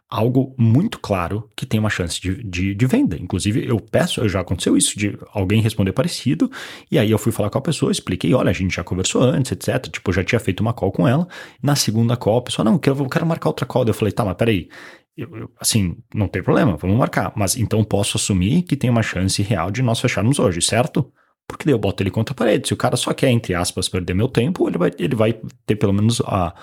algo 0.10 0.54
muito 0.58 1.00
claro 1.00 1.50
que 1.56 1.66
tem 1.66 1.80
uma 1.80 1.90
chance 1.90 2.22
de, 2.22 2.44
de, 2.44 2.76
de, 2.76 2.86
venda. 2.86 3.18
Inclusive, 3.20 3.68
eu 3.68 3.80
peço, 3.80 4.28
já 4.30 4.40
aconteceu 4.40 4.78
isso, 4.78 4.98
de 4.98 5.18
alguém 5.34 5.62
responder 5.62 5.92
parecido, 5.94 6.50
e 6.92 7.00
aí 7.00 7.10
eu 7.10 7.18
fui 7.18 7.32
falar 7.32 7.50
com 7.50 7.58
a 7.58 7.62
pessoa, 7.62 7.92
expliquei, 7.92 8.34
olha, 8.34 8.50
a 8.50 8.54
gente 8.54 8.76
já 8.76 8.84
conversou 8.84 9.24
antes, 9.24 9.52
etc. 9.52 9.88
Tipo, 9.92 10.14
já 10.14 10.24
tinha 10.24 10.40
feito 10.40 10.62
uma 10.62 10.74
call 10.74 10.92
com 10.92 11.08
ela. 11.08 11.28
Na 11.62 11.76
segunda 11.76 12.16
call, 12.16 12.38
a 12.38 12.44
pessoa, 12.44 12.64
não, 12.64 12.74
eu 12.74 12.80
quero, 12.80 13.00
eu 13.00 13.10
quero 13.10 13.26
marcar 13.26 13.50
outra 13.50 13.66
call. 13.66 13.86
Eu 13.86 13.94
falei, 13.94 14.12
tá, 14.12 14.24
mas 14.24 14.36
peraí, 14.36 14.70
eu, 15.18 15.36
eu, 15.36 15.52
assim, 15.60 15.98
não 16.14 16.28
tem 16.28 16.44
problema, 16.44 16.78
vamos 16.78 16.98
marcar. 16.98 17.34
Mas 17.36 17.58
então 17.58 17.84
posso 17.84 18.18
assumir 18.18 18.62
que 18.64 18.76
tem 18.76 18.90
uma 18.90 19.04
chance 19.04 19.42
real 19.42 19.72
de 19.72 19.82
nós 19.82 20.00
fecharmos 20.00 20.40
hoje, 20.40 20.62
certo? 20.62 21.12
Porque 21.48 21.66
daí 21.66 21.74
eu 21.74 21.80
boto 21.80 22.02
ele 22.02 22.12
contra 22.12 22.34
a 22.34 22.36
parede. 22.36 22.68
Se 22.68 22.74
o 22.74 22.78
cara 22.78 22.98
só 22.98 23.14
quer, 23.14 23.30
entre 23.30 23.54
aspas, 23.54 23.88
perder 23.88 24.14
meu 24.14 24.28
tempo, 24.28 24.68
ele 24.68 24.78
vai, 24.78 24.92
ele 24.98 25.16
vai 25.16 25.40
ter 25.66 25.76
pelo 25.76 25.94
menos 25.94 26.22
a 26.22 26.54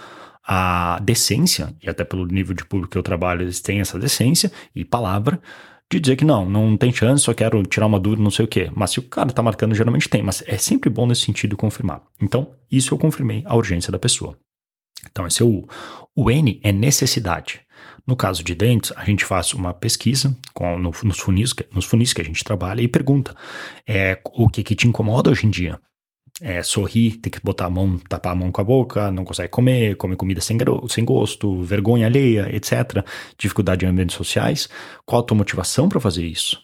a 0.45 0.99
decência, 1.01 1.75
e 1.81 1.89
até 1.89 2.05
pelo 2.05 2.27
nível 2.27 2.55
de 2.55 2.65
público 2.65 2.93
que 2.93 2.99
eu 2.99 3.03
trabalho, 3.03 3.43
eles 3.43 3.61
têm 3.61 3.81
essa 3.81 3.99
decência 3.99 4.51
e 4.75 4.85
palavra, 4.85 5.41
de 5.91 6.01
dizer 6.01 6.17
que 6.17 6.25
não, 6.25 6.49
não 6.49 6.77
tem 6.77 6.93
chance, 6.93 7.23
só 7.23 7.35
quero 7.35 7.63
tirar 7.65 7.87
uma 7.87 8.01
dúvida, 8.01 8.23
não 8.23 8.31
sei 8.31 8.45
o 8.45 8.49
quê. 8.49 8.71
Mas 8.75 8.91
se 8.91 8.99
o 8.99 9.03
cara 9.03 9.31
tá 9.31 9.43
marcando, 9.43 9.75
geralmente 9.75 10.09
tem, 10.09 10.23
mas 10.23 10.43
é 10.47 10.57
sempre 10.57 10.89
bom 10.89 11.07
nesse 11.07 11.23
sentido 11.23 11.57
confirmar. 11.57 12.03
Então, 12.21 12.55
isso 12.71 12.95
eu 12.95 12.99
confirmei 12.99 13.43
a 13.47 13.55
urgência 13.55 13.93
da 13.93 13.99
pessoa. 13.99 14.37
Então, 15.11 15.27
esse 15.27 15.43
é 15.43 15.45
o. 15.45 15.67
O 16.15 16.31
N 16.31 16.61
é 16.63 16.73
necessidade. 16.73 17.61
No 18.07 18.17
caso 18.17 18.43
de 18.43 18.55
dentes, 18.55 18.93
a 18.97 19.05
gente 19.05 19.25
faz 19.25 19.55
uma 19.55 19.73
pesquisa 19.73 20.37
com, 20.53 20.79
no, 20.79 20.93
nos, 21.05 21.19
funis, 21.19 21.55
nos 21.73 21.85
funis 21.85 22.13
que 22.13 22.21
a 22.21 22.25
gente 22.25 22.43
trabalha 22.43 22.83
e 22.83 22.89
pergunta 22.89 23.35
é, 23.87 24.21
o 24.35 24.49
que, 24.49 24.63
que 24.63 24.75
te 24.75 24.89
incomoda 24.89 25.31
hoje 25.31 25.47
em 25.47 25.51
dia 25.51 25.79
é, 26.41 26.63
sorrir, 26.63 27.19
tem 27.19 27.31
que 27.31 27.41
botar 27.41 27.67
a 27.67 27.71
mão, 27.71 27.99
tapar 28.09 28.33
a 28.33 28.35
mão 28.35 28.51
com 28.51 28.61
a 28.61 28.65
boca, 28.65 29.11
não 29.11 29.25
consegue 29.25 29.49
comer, 29.49 29.97
come 29.97 30.17
comida 30.17 30.41
sem, 30.41 30.59
sem 30.89 31.05
gosto, 31.05 31.63
vergonha 31.63 32.07
alheia, 32.07 32.49
etc. 32.55 33.05
Dificuldade 33.39 33.85
em 33.85 33.89
ambientes 33.89 34.17
sociais. 34.17 34.69
Qual 35.05 35.21
a 35.21 35.25
tua 35.25 35.37
motivação 35.37 35.89
para 35.89 36.01
fazer 36.01 36.27
isso? 36.27 36.61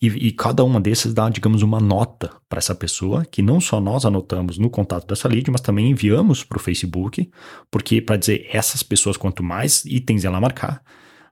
E, 0.00 0.08
e, 0.08 0.32
cada 0.32 0.62
uma 0.62 0.78
desses 0.78 1.14
dá, 1.14 1.28
digamos, 1.30 1.62
uma 1.62 1.80
nota 1.80 2.30
para 2.48 2.58
essa 2.58 2.74
pessoa, 2.74 3.24
que 3.24 3.40
não 3.40 3.60
só 3.60 3.80
nós 3.80 4.04
anotamos 4.04 4.58
no 4.58 4.68
contato 4.68 5.06
dessa 5.06 5.26
lead, 5.26 5.50
mas 5.50 5.62
também 5.62 5.90
enviamos 5.90 6.44
para 6.44 6.58
o 6.58 6.60
Facebook, 6.60 7.30
porque 7.70 8.02
para 8.02 8.18
dizer 8.18 8.46
essas 8.52 8.82
pessoas, 8.82 9.16
quanto 9.16 9.42
mais 9.42 9.86
itens 9.86 10.26
ela 10.26 10.38
marcar, 10.38 10.82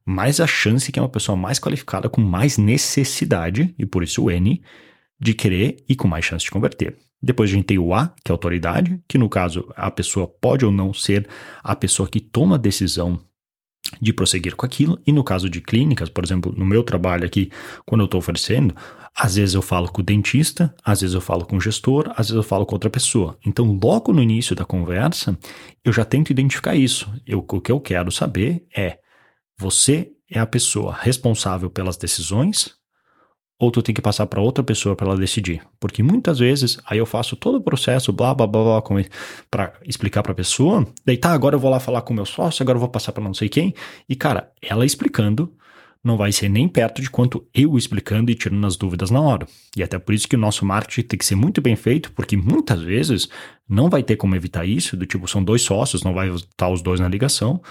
mais 0.05 0.41
a 0.41 0.47
chance 0.47 0.91
que 0.91 0.99
é 0.99 1.03
uma 1.03 1.11
pessoa 1.11 1.37
mais 1.37 1.59
qualificada, 1.59 2.09
com 2.09 2.23
mais 2.23 2.57
necessidade, 2.57 3.75
e 3.79 3.85
por 3.85 4.03
isso 4.03 4.25
o 4.25 4.31
N, 4.31 4.63
de 5.21 5.35
querer 5.35 5.77
e 5.87 5.95
com 5.95 6.09
mais 6.09 6.25
chance 6.25 6.45
de 6.45 6.51
converter. 6.51 6.97
Depois 7.23 7.51
a 7.51 7.55
gente 7.55 7.67
tem 7.67 7.79
o 7.79 7.95
A, 7.95 8.15
que 8.25 8.31
é 8.31 8.33
autoridade, 8.33 9.01
que 9.09 9.19
no 9.19 9.29
caso 9.29 9.67
a 9.77 9.91
pessoa 9.91 10.27
pode 10.27 10.65
ou 10.65 10.73
não 10.73 10.93
ser 10.93 11.29
a 11.63 11.77
pessoa 11.77 12.09
que 12.09 12.21
toma 12.21 12.57
a 12.57 12.59
decisão 12.59 13.19
de 14.01 14.13
prosseguir 14.13 14.57
com 14.57 14.65
aquilo. 14.67 14.99
E 15.07 15.13
no 15.13 15.25
caso 15.25 15.49
de 15.49 15.61
clínicas, 15.61 16.09
por 16.09 16.25
exemplo, 16.25 16.53
no 16.57 16.65
meu 16.65 16.83
trabalho 16.83 17.25
aqui, 17.25 17.51
quando 17.85 18.03
eu 18.03 18.07
estou 18.07 18.19
oferecendo, 18.19 18.75
às 19.17 19.37
vezes 19.37 19.55
eu 19.55 19.63
falo 19.63 19.89
com 19.91 20.01
o 20.01 20.05
dentista, 20.05 20.75
às 20.85 21.01
vezes 21.01 21.15
eu 21.15 21.21
falo 21.21 21.45
com 21.45 21.57
o 21.57 21.61
gestor, 21.61 22.09
às 22.11 22.29
vezes 22.29 22.35
eu 22.35 22.43
falo 22.43 22.67
com 22.67 22.75
outra 22.75 22.91
pessoa. 22.91 23.39
Então, 23.47 23.79
logo 23.83 24.13
no 24.13 24.23
início 24.23 24.57
da 24.57 24.65
conversa, 24.65 25.39
eu 25.85 25.93
já 25.93 26.05
tento 26.05 26.31
identificar 26.31 26.75
isso. 26.75 27.13
Eu, 27.27 27.45
o 27.49 27.61
que 27.61 27.71
eu 27.71 27.81
quero 27.81 28.11
saber 28.11 28.67
é: 28.77 28.99
você 29.59 30.11
é 30.31 30.41
a 30.41 30.47
pessoa 30.47 30.93
responsável 30.93 31.71
pelas 31.71 31.97
decisões 31.97 32.75
ou 33.65 33.71
tu 33.71 33.83
tem 33.83 33.95
que 33.95 34.03
passar 34.03 34.27
para 34.27 34.41
outra 34.41 34.63
pessoa 34.63 34.95
para 34.95 35.07
ela 35.09 35.17
decidir. 35.17 35.63
Porque 35.81 36.03
muitas 36.03 36.39
vezes 36.39 36.79
aí 36.87 36.99
eu 36.99 37.07
faço 37.07 37.35
todo 37.35 37.57
o 37.57 37.61
processo, 37.61 38.13
blá 38.13 38.35
blá 38.35 38.47
blá, 38.47 38.81
blá 38.81 39.05
para 39.51 39.73
explicar 39.85 40.23
para 40.23 40.33
a 40.33 40.35
pessoa, 40.35 40.87
daí 41.05 41.17
tá, 41.17 41.33
agora 41.33 41.57
eu 41.57 41.61
vou 41.61 41.71
lá 41.71 41.81
falar 41.81 42.03
com 42.03 42.13
o 42.13 42.17
meu 42.17 42.27
sócio, 42.27 42.63
agora 42.63 42.77
eu 42.77 42.81
vou 42.81 42.89
passar 42.89 43.13
para 43.13 43.25
não 43.25 43.35
sei 43.35 43.49
quem. 43.49 43.75
E 44.09 44.15
cara, 44.15 44.51
ela 44.63 44.85
explicando 44.85 45.53
não 46.05 46.19
vai 46.19 46.31
ser 46.31 46.51
nem 46.51 46.69
perto 46.69 47.01
de 47.01 47.09
quanto 47.09 47.47
eu 47.55 47.79
explicando 47.79 48.31
e 48.31 48.35
tirando 48.35 48.67
as 48.67 48.77
dúvidas 48.77 49.11
na 49.11 49.21
hora. 49.23 49.47
E 49.75 49.83
até 49.83 49.99
por 49.99 50.15
isso 50.15 50.29
que 50.29 50.37
o 50.37 50.39
nosso 50.39 50.67
marketing 50.67 51.09
tem 51.09 51.19
que 51.19 51.25
ser 51.25 51.35
muito 51.35 51.63
bem 51.63 51.75
feito, 51.75 52.13
porque 52.13 52.37
muitas 52.37 52.83
vezes 52.83 53.27
não 53.67 53.89
vai 53.89 54.03
ter 54.03 54.17
como 54.17 54.37
evitar 54.37 54.67
isso, 54.67 54.99
do 54.99 55.07
tipo, 55.07 55.27
são 55.27 55.43
dois 55.43 55.63
sócios, 55.63 56.03
não 56.03 56.13
vai 56.13 56.29
estar 56.29 56.69
os 56.69 56.83
dois 56.83 57.01
na 57.01 57.09
ligação. 57.09 57.63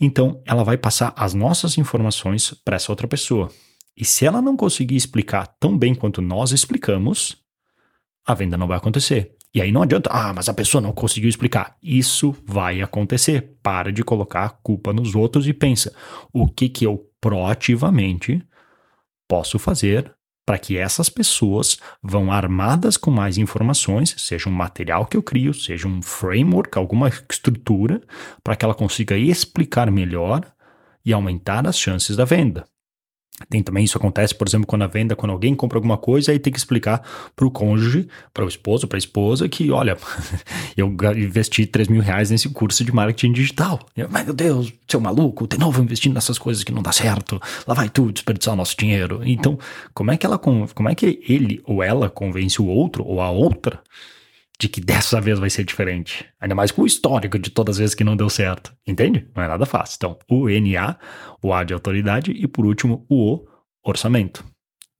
Então, 0.00 0.40
ela 0.46 0.64
vai 0.64 0.78
passar 0.78 1.12
as 1.16 1.34
nossas 1.34 1.76
informações 1.76 2.54
para 2.64 2.76
essa 2.76 2.90
outra 2.90 3.06
pessoa. 3.06 3.50
E 3.96 4.04
se 4.04 4.26
ela 4.26 4.42
não 4.42 4.56
conseguir 4.56 4.96
explicar 4.96 5.46
tão 5.58 5.76
bem 5.76 5.94
quanto 5.94 6.20
nós 6.20 6.52
explicamos, 6.52 7.36
a 8.26 8.34
venda 8.34 8.56
não 8.56 8.66
vai 8.66 8.76
acontecer. 8.76 9.34
E 9.54 9.62
aí 9.62 9.72
não 9.72 9.82
adianta, 9.82 10.10
ah, 10.12 10.34
mas 10.34 10.50
a 10.50 10.54
pessoa 10.54 10.82
não 10.82 10.92
conseguiu 10.92 11.30
explicar. 11.30 11.76
Isso 11.82 12.36
vai 12.44 12.82
acontecer. 12.82 13.56
Para 13.62 13.90
de 13.90 14.04
colocar 14.04 14.44
a 14.44 14.50
culpa 14.50 14.92
nos 14.92 15.14
outros 15.14 15.48
e 15.48 15.54
pensa: 15.54 15.94
o 16.30 16.46
que, 16.46 16.68
que 16.68 16.84
eu 16.84 17.10
proativamente 17.20 18.46
posso 19.26 19.58
fazer 19.58 20.14
para 20.44 20.58
que 20.58 20.76
essas 20.76 21.08
pessoas 21.08 21.76
vão 22.00 22.30
armadas 22.30 22.96
com 22.96 23.10
mais 23.10 23.36
informações, 23.36 24.14
seja 24.16 24.48
um 24.48 24.52
material 24.52 25.04
que 25.04 25.16
eu 25.16 25.22
crio, 25.22 25.52
seja 25.52 25.88
um 25.88 26.00
framework, 26.00 26.78
alguma 26.78 27.08
estrutura, 27.08 28.00
para 28.44 28.54
que 28.54 28.64
ela 28.64 28.74
consiga 28.74 29.18
explicar 29.18 29.90
melhor 29.90 30.44
e 31.04 31.12
aumentar 31.12 31.66
as 31.66 31.76
chances 31.76 32.14
da 32.14 32.24
venda. 32.24 32.64
Tem 33.50 33.62
também 33.62 33.84
isso 33.84 33.98
acontece, 33.98 34.34
por 34.34 34.48
exemplo, 34.48 34.66
quando 34.66 34.82
a 34.82 34.86
venda, 34.86 35.14
quando 35.14 35.32
alguém 35.32 35.54
compra 35.54 35.76
alguma 35.76 35.98
coisa, 35.98 36.32
aí 36.32 36.38
tem 36.38 36.52
que 36.52 36.58
explicar 36.58 37.02
para 37.34 37.46
o 37.46 37.50
cônjuge, 37.50 38.08
para 38.32 38.44
o 38.44 38.48
esposo, 38.48 38.88
para 38.88 38.96
a 38.96 38.98
esposa, 38.98 39.48
que 39.48 39.70
olha, 39.70 39.96
eu 40.76 40.88
investi 41.16 41.66
3 41.66 41.88
mil 41.88 42.00
reais 42.00 42.30
nesse 42.30 42.48
curso 42.48 42.82
de 42.82 42.92
marketing 42.92 43.32
digital. 43.32 43.78
Eu, 43.94 44.08
meu 44.08 44.32
Deus, 44.32 44.72
seu 44.88 45.00
maluco, 45.00 45.46
de 45.46 45.58
novo 45.58 45.82
investindo 45.82 46.14
nessas 46.14 46.38
coisas 46.38 46.64
que 46.64 46.72
não 46.72 46.82
dá 46.82 46.92
certo, 46.92 47.40
lá 47.66 47.74
vai 47.74 47.90
tu 47.90 48.10
desperdiçar 48.10 48.54
o 48.54 48.56
nosso 48.56 48.74
dinheiro. 48.76 49.20
Então, 49.24 49.58
como 49.92 50.10
é 50.10 50.16
que 50.16 50.24
ela, 50.24 50.38
como 50.38 50.88
é 50.88 50.94
que 50.94 51.20
ele 51.28 51.60
ou 51.64 51.82
ela 51.82 52.08
convence 52.08 52.60
o 52.60 52.66
outro 52.66 53.04
ou 53.04 53.20
a 53.20 53.30
outra 53.30 53.80
de 54.58 54.68
que 54.68 54.80
dessa 54.80 55.20
vez 55.20 55.38
vai 55.38 55.50
ser 55.50 55.64
diferente. 55.64 56.26
Ainda 56.40 56.54
mais 56.54 56.70
com 56.70 56.82
o 56.82 56.86
histórico 56.86 57.38
de 57.38 57.50
todas 57.50 57.76
as 57.76 57.78
vezes 57.78 57.94
que 57.94 58.04
não 58.04 58.16
deu 58.16 58.30
certo. 58.30 58.74
Entende? 58.86 59.28
Não 59.34 59.42
é 59.42 59.48
nada 59.48 59.66
fácil. 59.66 59.96
Então, 59.96 60.18
o 60.30 60.48
NA, 60.48 60.98
o 61.42 61.52
A 61.52 61.62
de 61.62 61.74
autoridade 61.74 62.30
e 62.32 62.46
por 62.46 62.64
último 62.64 63.04
o 63.08 63.34
O, 63.34 63.46
orçamento. 63.84 64.44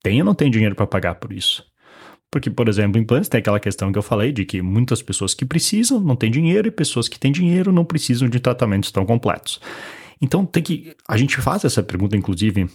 Tem 0.03 0.19
ou 0.19 0.25
não 0.25 0.35
tem 0.35 0.51
dinheiro 0.51 0.75
para 0.75 0.87
pagar 0.87 1.15
por 1.15 1.33
isso? 1.33 1.65
Porque, 2.29 2.49
por 2.49 2.67
exemplo, 2.67 2.99
em 2.99 3.05
planos 3.05 3.29
tem 3.29 3.39
aquela 3.39 3.59
questão 3.59 3.91
que 3.91 3.97
eu 3.97 4.03
falei 4.03 4.31
de 4.31 4.45
que 4.45 4.61
muitas 4.61 5.01
pessoas 5.01 5.33
que 5.33 5.45
precisam 5.45 5.99
não 5.99 6.15
têm 6.15 6.29
dinheiro 6.29 6.67
e 6.67 6.71
pessoas 6.71 7.07
que 7.07 7.19
têm 7.19 7.31
dinheiro 7.31 7.71
não 7.71 7.85
precisam 7.85 8.29
de 8.29 8.39
tratamentos 8.39 8.91
tão 8.91 9.05
completos. 9.05 9.59
Então 10.21 10.45
tem 10.45 10.61
que. 10.61 10.95
A 11.07 11.17
gente 11.17 11.37
faz 11.37 11.63
essa 11.63 11.81
pergunta, 11.81 12.17
inclusive, 12.17 12.69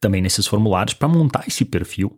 também 0.00 0.20
nesses 0.20 0.46
formulários 0.46 0.94
para 0.94 1.08
montar 1.08 1.44
esse 1.46 1.64
perfil, 1.64 2.16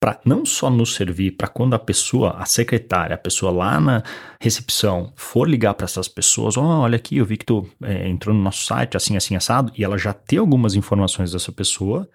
para 0.00 0.20
não 0.24 0.44
só 0.44 0.68
nos 0.68 0.94
servir 0.94 1.32
para 1.32 1.46
quando 1.46 1.74
a 1.74 1.78
pessoa, 1.78 2.36
a 2.38 2.44
secretária, 2.44 3.14
a 3.14 3.18
pessoa 3.18 3.52
lá 3.52 3.78
na 3.78 4.02
recepção 4.40 5.12
for 5.14 5.48
ligar 5.48 5.74
para 5.74 5.84
essas 5.84 6.08
pessoas, 6.08 6.56
oh, 6.56 6.62
olha 6.62 6.96
aqui, 6.96 7.18
eu 7.18 7.24
vi 7.24 7.36
que 7.36 7.44
tu 7.44 7.68
é, 7.82 8.08
entrou 8.08 8.34
no 8.34 8.42
nosso 8.42 8.64
site 8.64 8.96
assim, 8.96 9.16
assim, 9.16 9.36
assado, 9.36 9.72
e 9.76 9.84
ela 9.84 9.96
já 9.96 10.12
ter 10.12 10.38
algumas 10.38 10.74
informações 10.74 11.30
dessa 11.32 11.52
pessoa, 11.52 12.08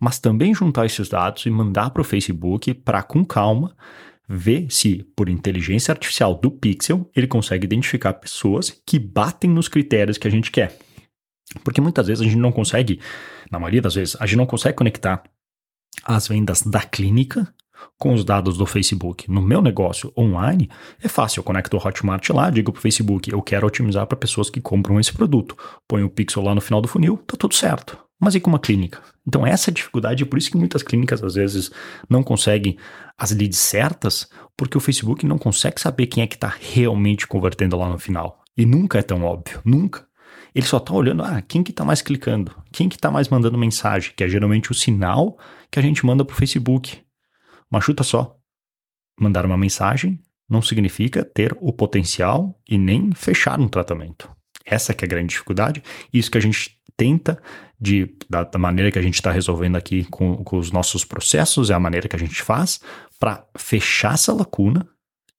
mas 0.00 0.18
também 0.18 0.54
juntar 0.54 0.86
esses 0.86 1.08
dados 1.08 1.44
e 1.44 1.50
mandar 1.50 1.90
para 1.90 2.00
o 2.00 2.04
Facebook 2.04 2.72
para, 2.74 3.02
com 3.02 3.24
calma, 3.24 3.76
ver 4.26 4.66
se, 4.70 5.04
por 5.14 5.28
inteligência 5.28 5.92
artificial 5.92 6.34
do 6.34 6.50
Pixel, 6.50 7.10
ele 7.14 7.26
consegue 7.26 7.66
identificar 7.66 8.14
pessoas 8.14 8.70
que 8.86 8.98
batem 8.98 9.50
nos 9.50 9.68
critérios 9.68 10.16
que 10.16 10.26
a 10.26 10.30
gente 10.30 10.50
quer. 10.50 10.78
Porque 11.64 11.80
muitas 11.80 12.06
vezes 12.06 12.22
a 12.22 12.24
gente 12.24 12.38
não 12.38 12.52
consegue, 12.52 13.00
na 13.50 13.58
maioria 13.58 13.82
das 13.82 13.94
vezes, 13.94 14.16
a 14.18 14.26
gente 14.26 14.36
não 14.36 14.46
consegue 14.46 14.76
conectar 14.76 15.22
as 16.04 16.28
vendas 16.28 16.62
da 16.62 16.80
clínica 16.80 17.52
com 17.98 18.14
os 18.14 18.24
dados 18.24 18.56
do 18.56 18.66
Facebook. 18.66 19.30
No 19.30 19.42
meu 19.42 19.60
negócio 19.60 20.12
online, 20.16 20.68
é 21.02 21.08
fácil. 21.08 21.40
Eu 21.40 21.44
conecto 21.44 21.76
o 21.76 21.80
Hotmart 21.86 22.30
lá, 22.30 22.50
digo 22.50 22.72
para 22.72 22.78
o 22.78 22.82
Facebook, 22.82 23.30
eu 23.30 23.42
quero 23.42 23.66
otimizar 23.66 24.06
para 24.06 24.16
pessoas 24.16 24.50
que 24.50 24.60
compram 24.60 24.98
esse 24.98 25.12
produto. 25.12 25.56
Ponho 25.88 26.06
o 26.06 26.10
pixel 26.10 26.42
lá 26.42 26.54
no 26.54 26.60
final 26.60 26.80
do 26.80 26.88
funil, 26.88 27.16
tá 27.26 27.36
tudo 27.36 27.54
certo. 27.54 27.98
Mas 28.20 28.36
e 28.36 28.40
com 28.40 28.50
uma 28.50 28.58
clínica? 28.58 29.02
Então, 29.26 29.44
essa 29.44 29.70
é 29.70 29.74
dificuldade, 29.74 30.24
por 30.24 30.38
isso 30.38 30.50
que 30.50 30.56
muitas 30.56 30.82
clínicas 30.82 31.22
às 31.24 31.34
vezes 31.34 31.72
não 32.08 32.22
conseguem 32.22 32.76
as 33.18 33.32
leads 33.32 33.58
certas, 33.58 34.28
porque 34.56 34.76
o 34.76 34.80
Facebook 34.80 35.26
não 35.26 35.38
consegue 35.38 35.80
saber 35.80 36.06
quem 36.06 36.22
é 36.22 36.26
que 36.26 36.36
está 36.36 36.54
realmente 36.60 37.26
convertendo 37.26 37.76
lá 37.76 37.88
no 37.88 37.98
final. 37.98 38.40
E 38.56 38.64
nunca 38.64 38.98
é 38.98 39.02
tão 39.02 39.24
óbvio, 39.24 39.60
nunca. 39.64 40.06
Ele 40.54 40.66
só 40.66 40.76
está 40.76 40.92
olhando, 40.92 41.22
ah, 41.22 41.40
quem 41.40 41.62
que 41.62 41.70
está 41.70 41.84
mais 41.84 42.02
clicando? 42.02 42.54
Quem 42.70 42.88
que 42.88 42.96
está 42.96 43.10
mais 43.10 43.28
mandando 43.28 43.56
mensagem? 43.56 44.12
Que 44.14 44.24
é 44.24 44.28
geralmente 44.28 44.70
o 44.70 44.74
sinal 44.74 45.38
que 45.70 45.78
a 45.78 45.82
gente 45.82 46.04
manda 46.04 46.24
para 46.24 46.34
o 46.34 46.36
Facebook. 46.36 47.00
Mas 47.70 47.84
chuta 47.84 48.02
só. 48.02 48.36
Mandar 49.18 49.46
uma 49.46 49.56
mensagem 49.56 50.20
não 50.48 50.60
significa 50.60 51.24
ter 51.24 51.56
o 51.60 51.72
potencial 51.72 52.60
e 52.68 52.76
nem 52.76 53.12
fechar 53.12 53.58
um 53.58 53.68
tratamento. 53.68 54.30
Essa 54.64 54.92
que 54.92 55.04
é 55.04 55.06
a 55.06 55.08
grande 55.08 55.28
dificuldade. 55.28 55.82
Isso 56.12 56.30
que 56.30 56.38
a 56.38 56.40
gente 56.40 56.78
tenta, 56.96 57.42
de, 57.80 58.14
da, 58.28 58.44
da 58.44 58.58
maneira 58.58 58.92
que 58.92 58.98
a 58.98 59.02
gente 59.02 59.14
está 59.14 59.30
resolvendo 59.30 59.76
aqui 59.76 60.04
com, 60.04 60.44
com 60.44 60.58
os 60.58 60.70
nossos 60.70 61.04
processos, 61.04 61.70
é 61.70 61.74
a 61.74 61.80
maneira 61.80 62.06
que 62.06 62.16
a 62.16 62.18
gente 62.18 62.42
faz 62.42 62.80
para 63.18 63.46
fechar 63.56 64.14
essa 64.14 64.32
lacuna 64.32 64.86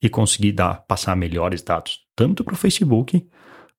e 0.01 0.09
conseguir 0.09 0.51
dar, 0.51 0.85
passar 0.85 1.15
melhores 1.15 1.61
dados, 1.61 1.99
tanto 2.15 2.43
para 2.43 2.53
o 2.53 2.57
Facebook 2.57 3.25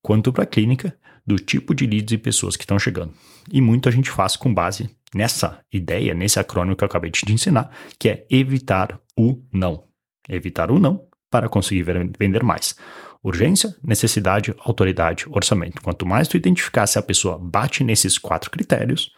quanto 0.00 0.32
para 0.32 0.44
a 0.44 0.46
clínica, 0.46 0.96
do 1.26 1.36
tipo 1.36 1.74
de 1.74 1.86
leads 1.86 2.12
e 2.12 2.18
pessoas 2.18 2.56
que 2.56 2.64
estão 2.64 2.78
chegando. 2.78 3.12
E 3.50 3.60
muito 3.60 3.88
a 3.88 3.92
gente 3.92 4.10
faz 4.10 4.36
com 4.36 4.52
base 4.52 4.90
nessa 5.14 5.60
ideia, 5.72 6.12
nesse 6.14 6.38
acrônimo 6.38 6.76
que 6.76 6.84
eu 6.84 6.86
acabei 6.86 7.10
de 7.10 7.20
te 7.20 7.32
ensinar, 7.32 7.70
que 7.98 8.08
é 8.08 8.26
evitar 8.30 9.00
o 9.16 9.40
não. 9.52 9.84
Evitar 10.28 10.70
o 10.70 10.78
não 10.78 11.06
para 11.30 11.48
conseguir 11.48 11.84
vender 12.18 12.42
mais. 12.42 12.76
Urgência, 13.22 13.74
necessidade, 13.82 14.54
autoridade, 14.58 15.26
orçamento. 15.30 15.80
Quanto 15.80 16.04
mais 16.04 16.28
tu 16.28 16.36
identificar 16.36 16.86
se 16.86 16.98
a 16.98 17.02
pessoa 17.02 17.38
bate 17.38 17.82
nesses 17.82 18.18
quatro 18.18 18.50
critérios, 18.50 19.10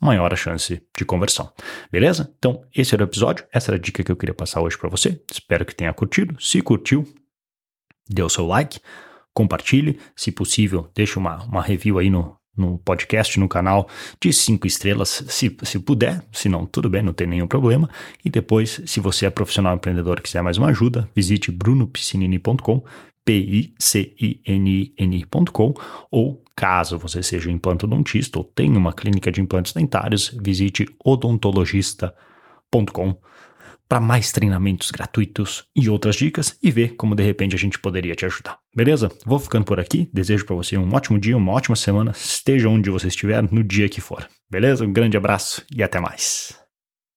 maior 0.00 0.32
a 0.32 0.36
chance 0.36 0.82
de 0.96 1.04
conversão. 1.04 1.52
Beleza? 1.90 2.32
Então, 2.38 2.62
esse 2.74 2.94
era 2.94 3.04
o 3.04 3.06
episódio, 3.06 3.46
essa 3.52 3.70
era 3.70 3.76
a 3.76 3.80
dica 3.80 4.02
que 4.02 4.10
eu 4.10 4.16
queria 4.16 4.34
passar 4.34 4.60
hoje 4.60 4.76
para 4.76 4.88
você. 4.88 5.20
Espero 5.32 5.64
que 5.64 5.74
tenha 5.74 5.92
curtido. 5.94 6.40
Se 6.42 6.60
curtiu, 6.60 7.06
dê 8.08 8.22
o 8.22 8.28
seu 8.28 8.46
like, 8.46 8.80
compartilhe, 9.36 10.00
se 10.16 10.32
possível, 10.32 10.88
deixe 10.94 11.18
uma, 11.18 11.44
uma 11.44 11.60
review 11.60 11.98
aí 11.98 12.08
no, 12.08 12.34
no 12.56 12.78
podcast, 12.78 13.38
no 13.38 13.46
canal, 13.46 13.86
de 14.18 14.32
cinco 14.32 14.66
estrelas, 14.66 15.22
se, 15.28 15.54
se 15.62 15.78
puder, 15.78 16.24
se 16.32 16.48
não, 16.48 16.64
tudo 16.64 16.88
bem, 16.88 17.02
não 17.02 17.12
tem 17.12 17.26
nenhum 17.26 17.46
problema. 17.46 17.90
E 18.24 18.30
depois, 18.30 18.80
se 18.86 18.98
você 18.98 19.26
é 19.26 19.30
profissional 19.30 19.76
empreendedor 19.76 20.18
e 20.18 20.22
quiser 20.22 20.42
mais 20.42 20.56
uma 20.56 20.68
ajuda, 20.68 21.06
visite 21.14 21.52
brunopiscinini.com, 21.52 22.82
P-I-C-I-N-I-N-I.com, 23.26 23.74
ou 26.10 26.42
caso 26.56 26.98
você 26.98 27.22
seja 27.22 27.50
implantodontista 27.50 28.38
ou 28.38 28.44
tenha 28.44 28.78
uma 28.78 28.94
clínica 28.94 29.30
de 29.30 29.42
implantes 29.42 29.74
dentários, 29.74 30.34
visite 30.42 30.86
odontologista.com 31.04 33.18
para 33.88 34.00
mais 34.00 34.32
treinamentos 34.32 34.90
gratuitos 34.90 35.64
e 35.74 35.88
outras 35.88 36.16
dicas 36.16 36.58
e 36.62 36.70
ver 36.70 36.96
como 36.96 37.14
de 37.14 37.22
repente 37.22 37.54
a 37.54 37.58
gente 37.58 37.78
poderia 37.78 38.14
te 38.14 38.26
ajudar. 38.26 38.58
Beleza? 38.74 39.10
Vou 39.24 39.38
ficando 39.38 39.64
por 39.64 39.80
aqui. 39.80 40.10
Desejo 40.12 40.44
para 40.44 40.56
você 40.56 40.76
um 40.76 40.94
ótimo 40.94 41.18
dia, 41.18 41.36
uma 41.36 41.52
ótima 41.52 41.76
semana, 41.76 42.12
esteja 42.12 42.68
onde 42.68 42.90
você 42.90 43.08
estiver 43.08 43.42
no 43.42 43.62
dia 43.62 43.88
que 43.88 44.00
for. 44.00 44.28
Beleza? 44.50 44.84
Um 44.84 44.92
grande 44.92 45.16
abraço 45.16 45.64
e 45.74 45.82
até 45.82 46.00
mais. 46.00 46.65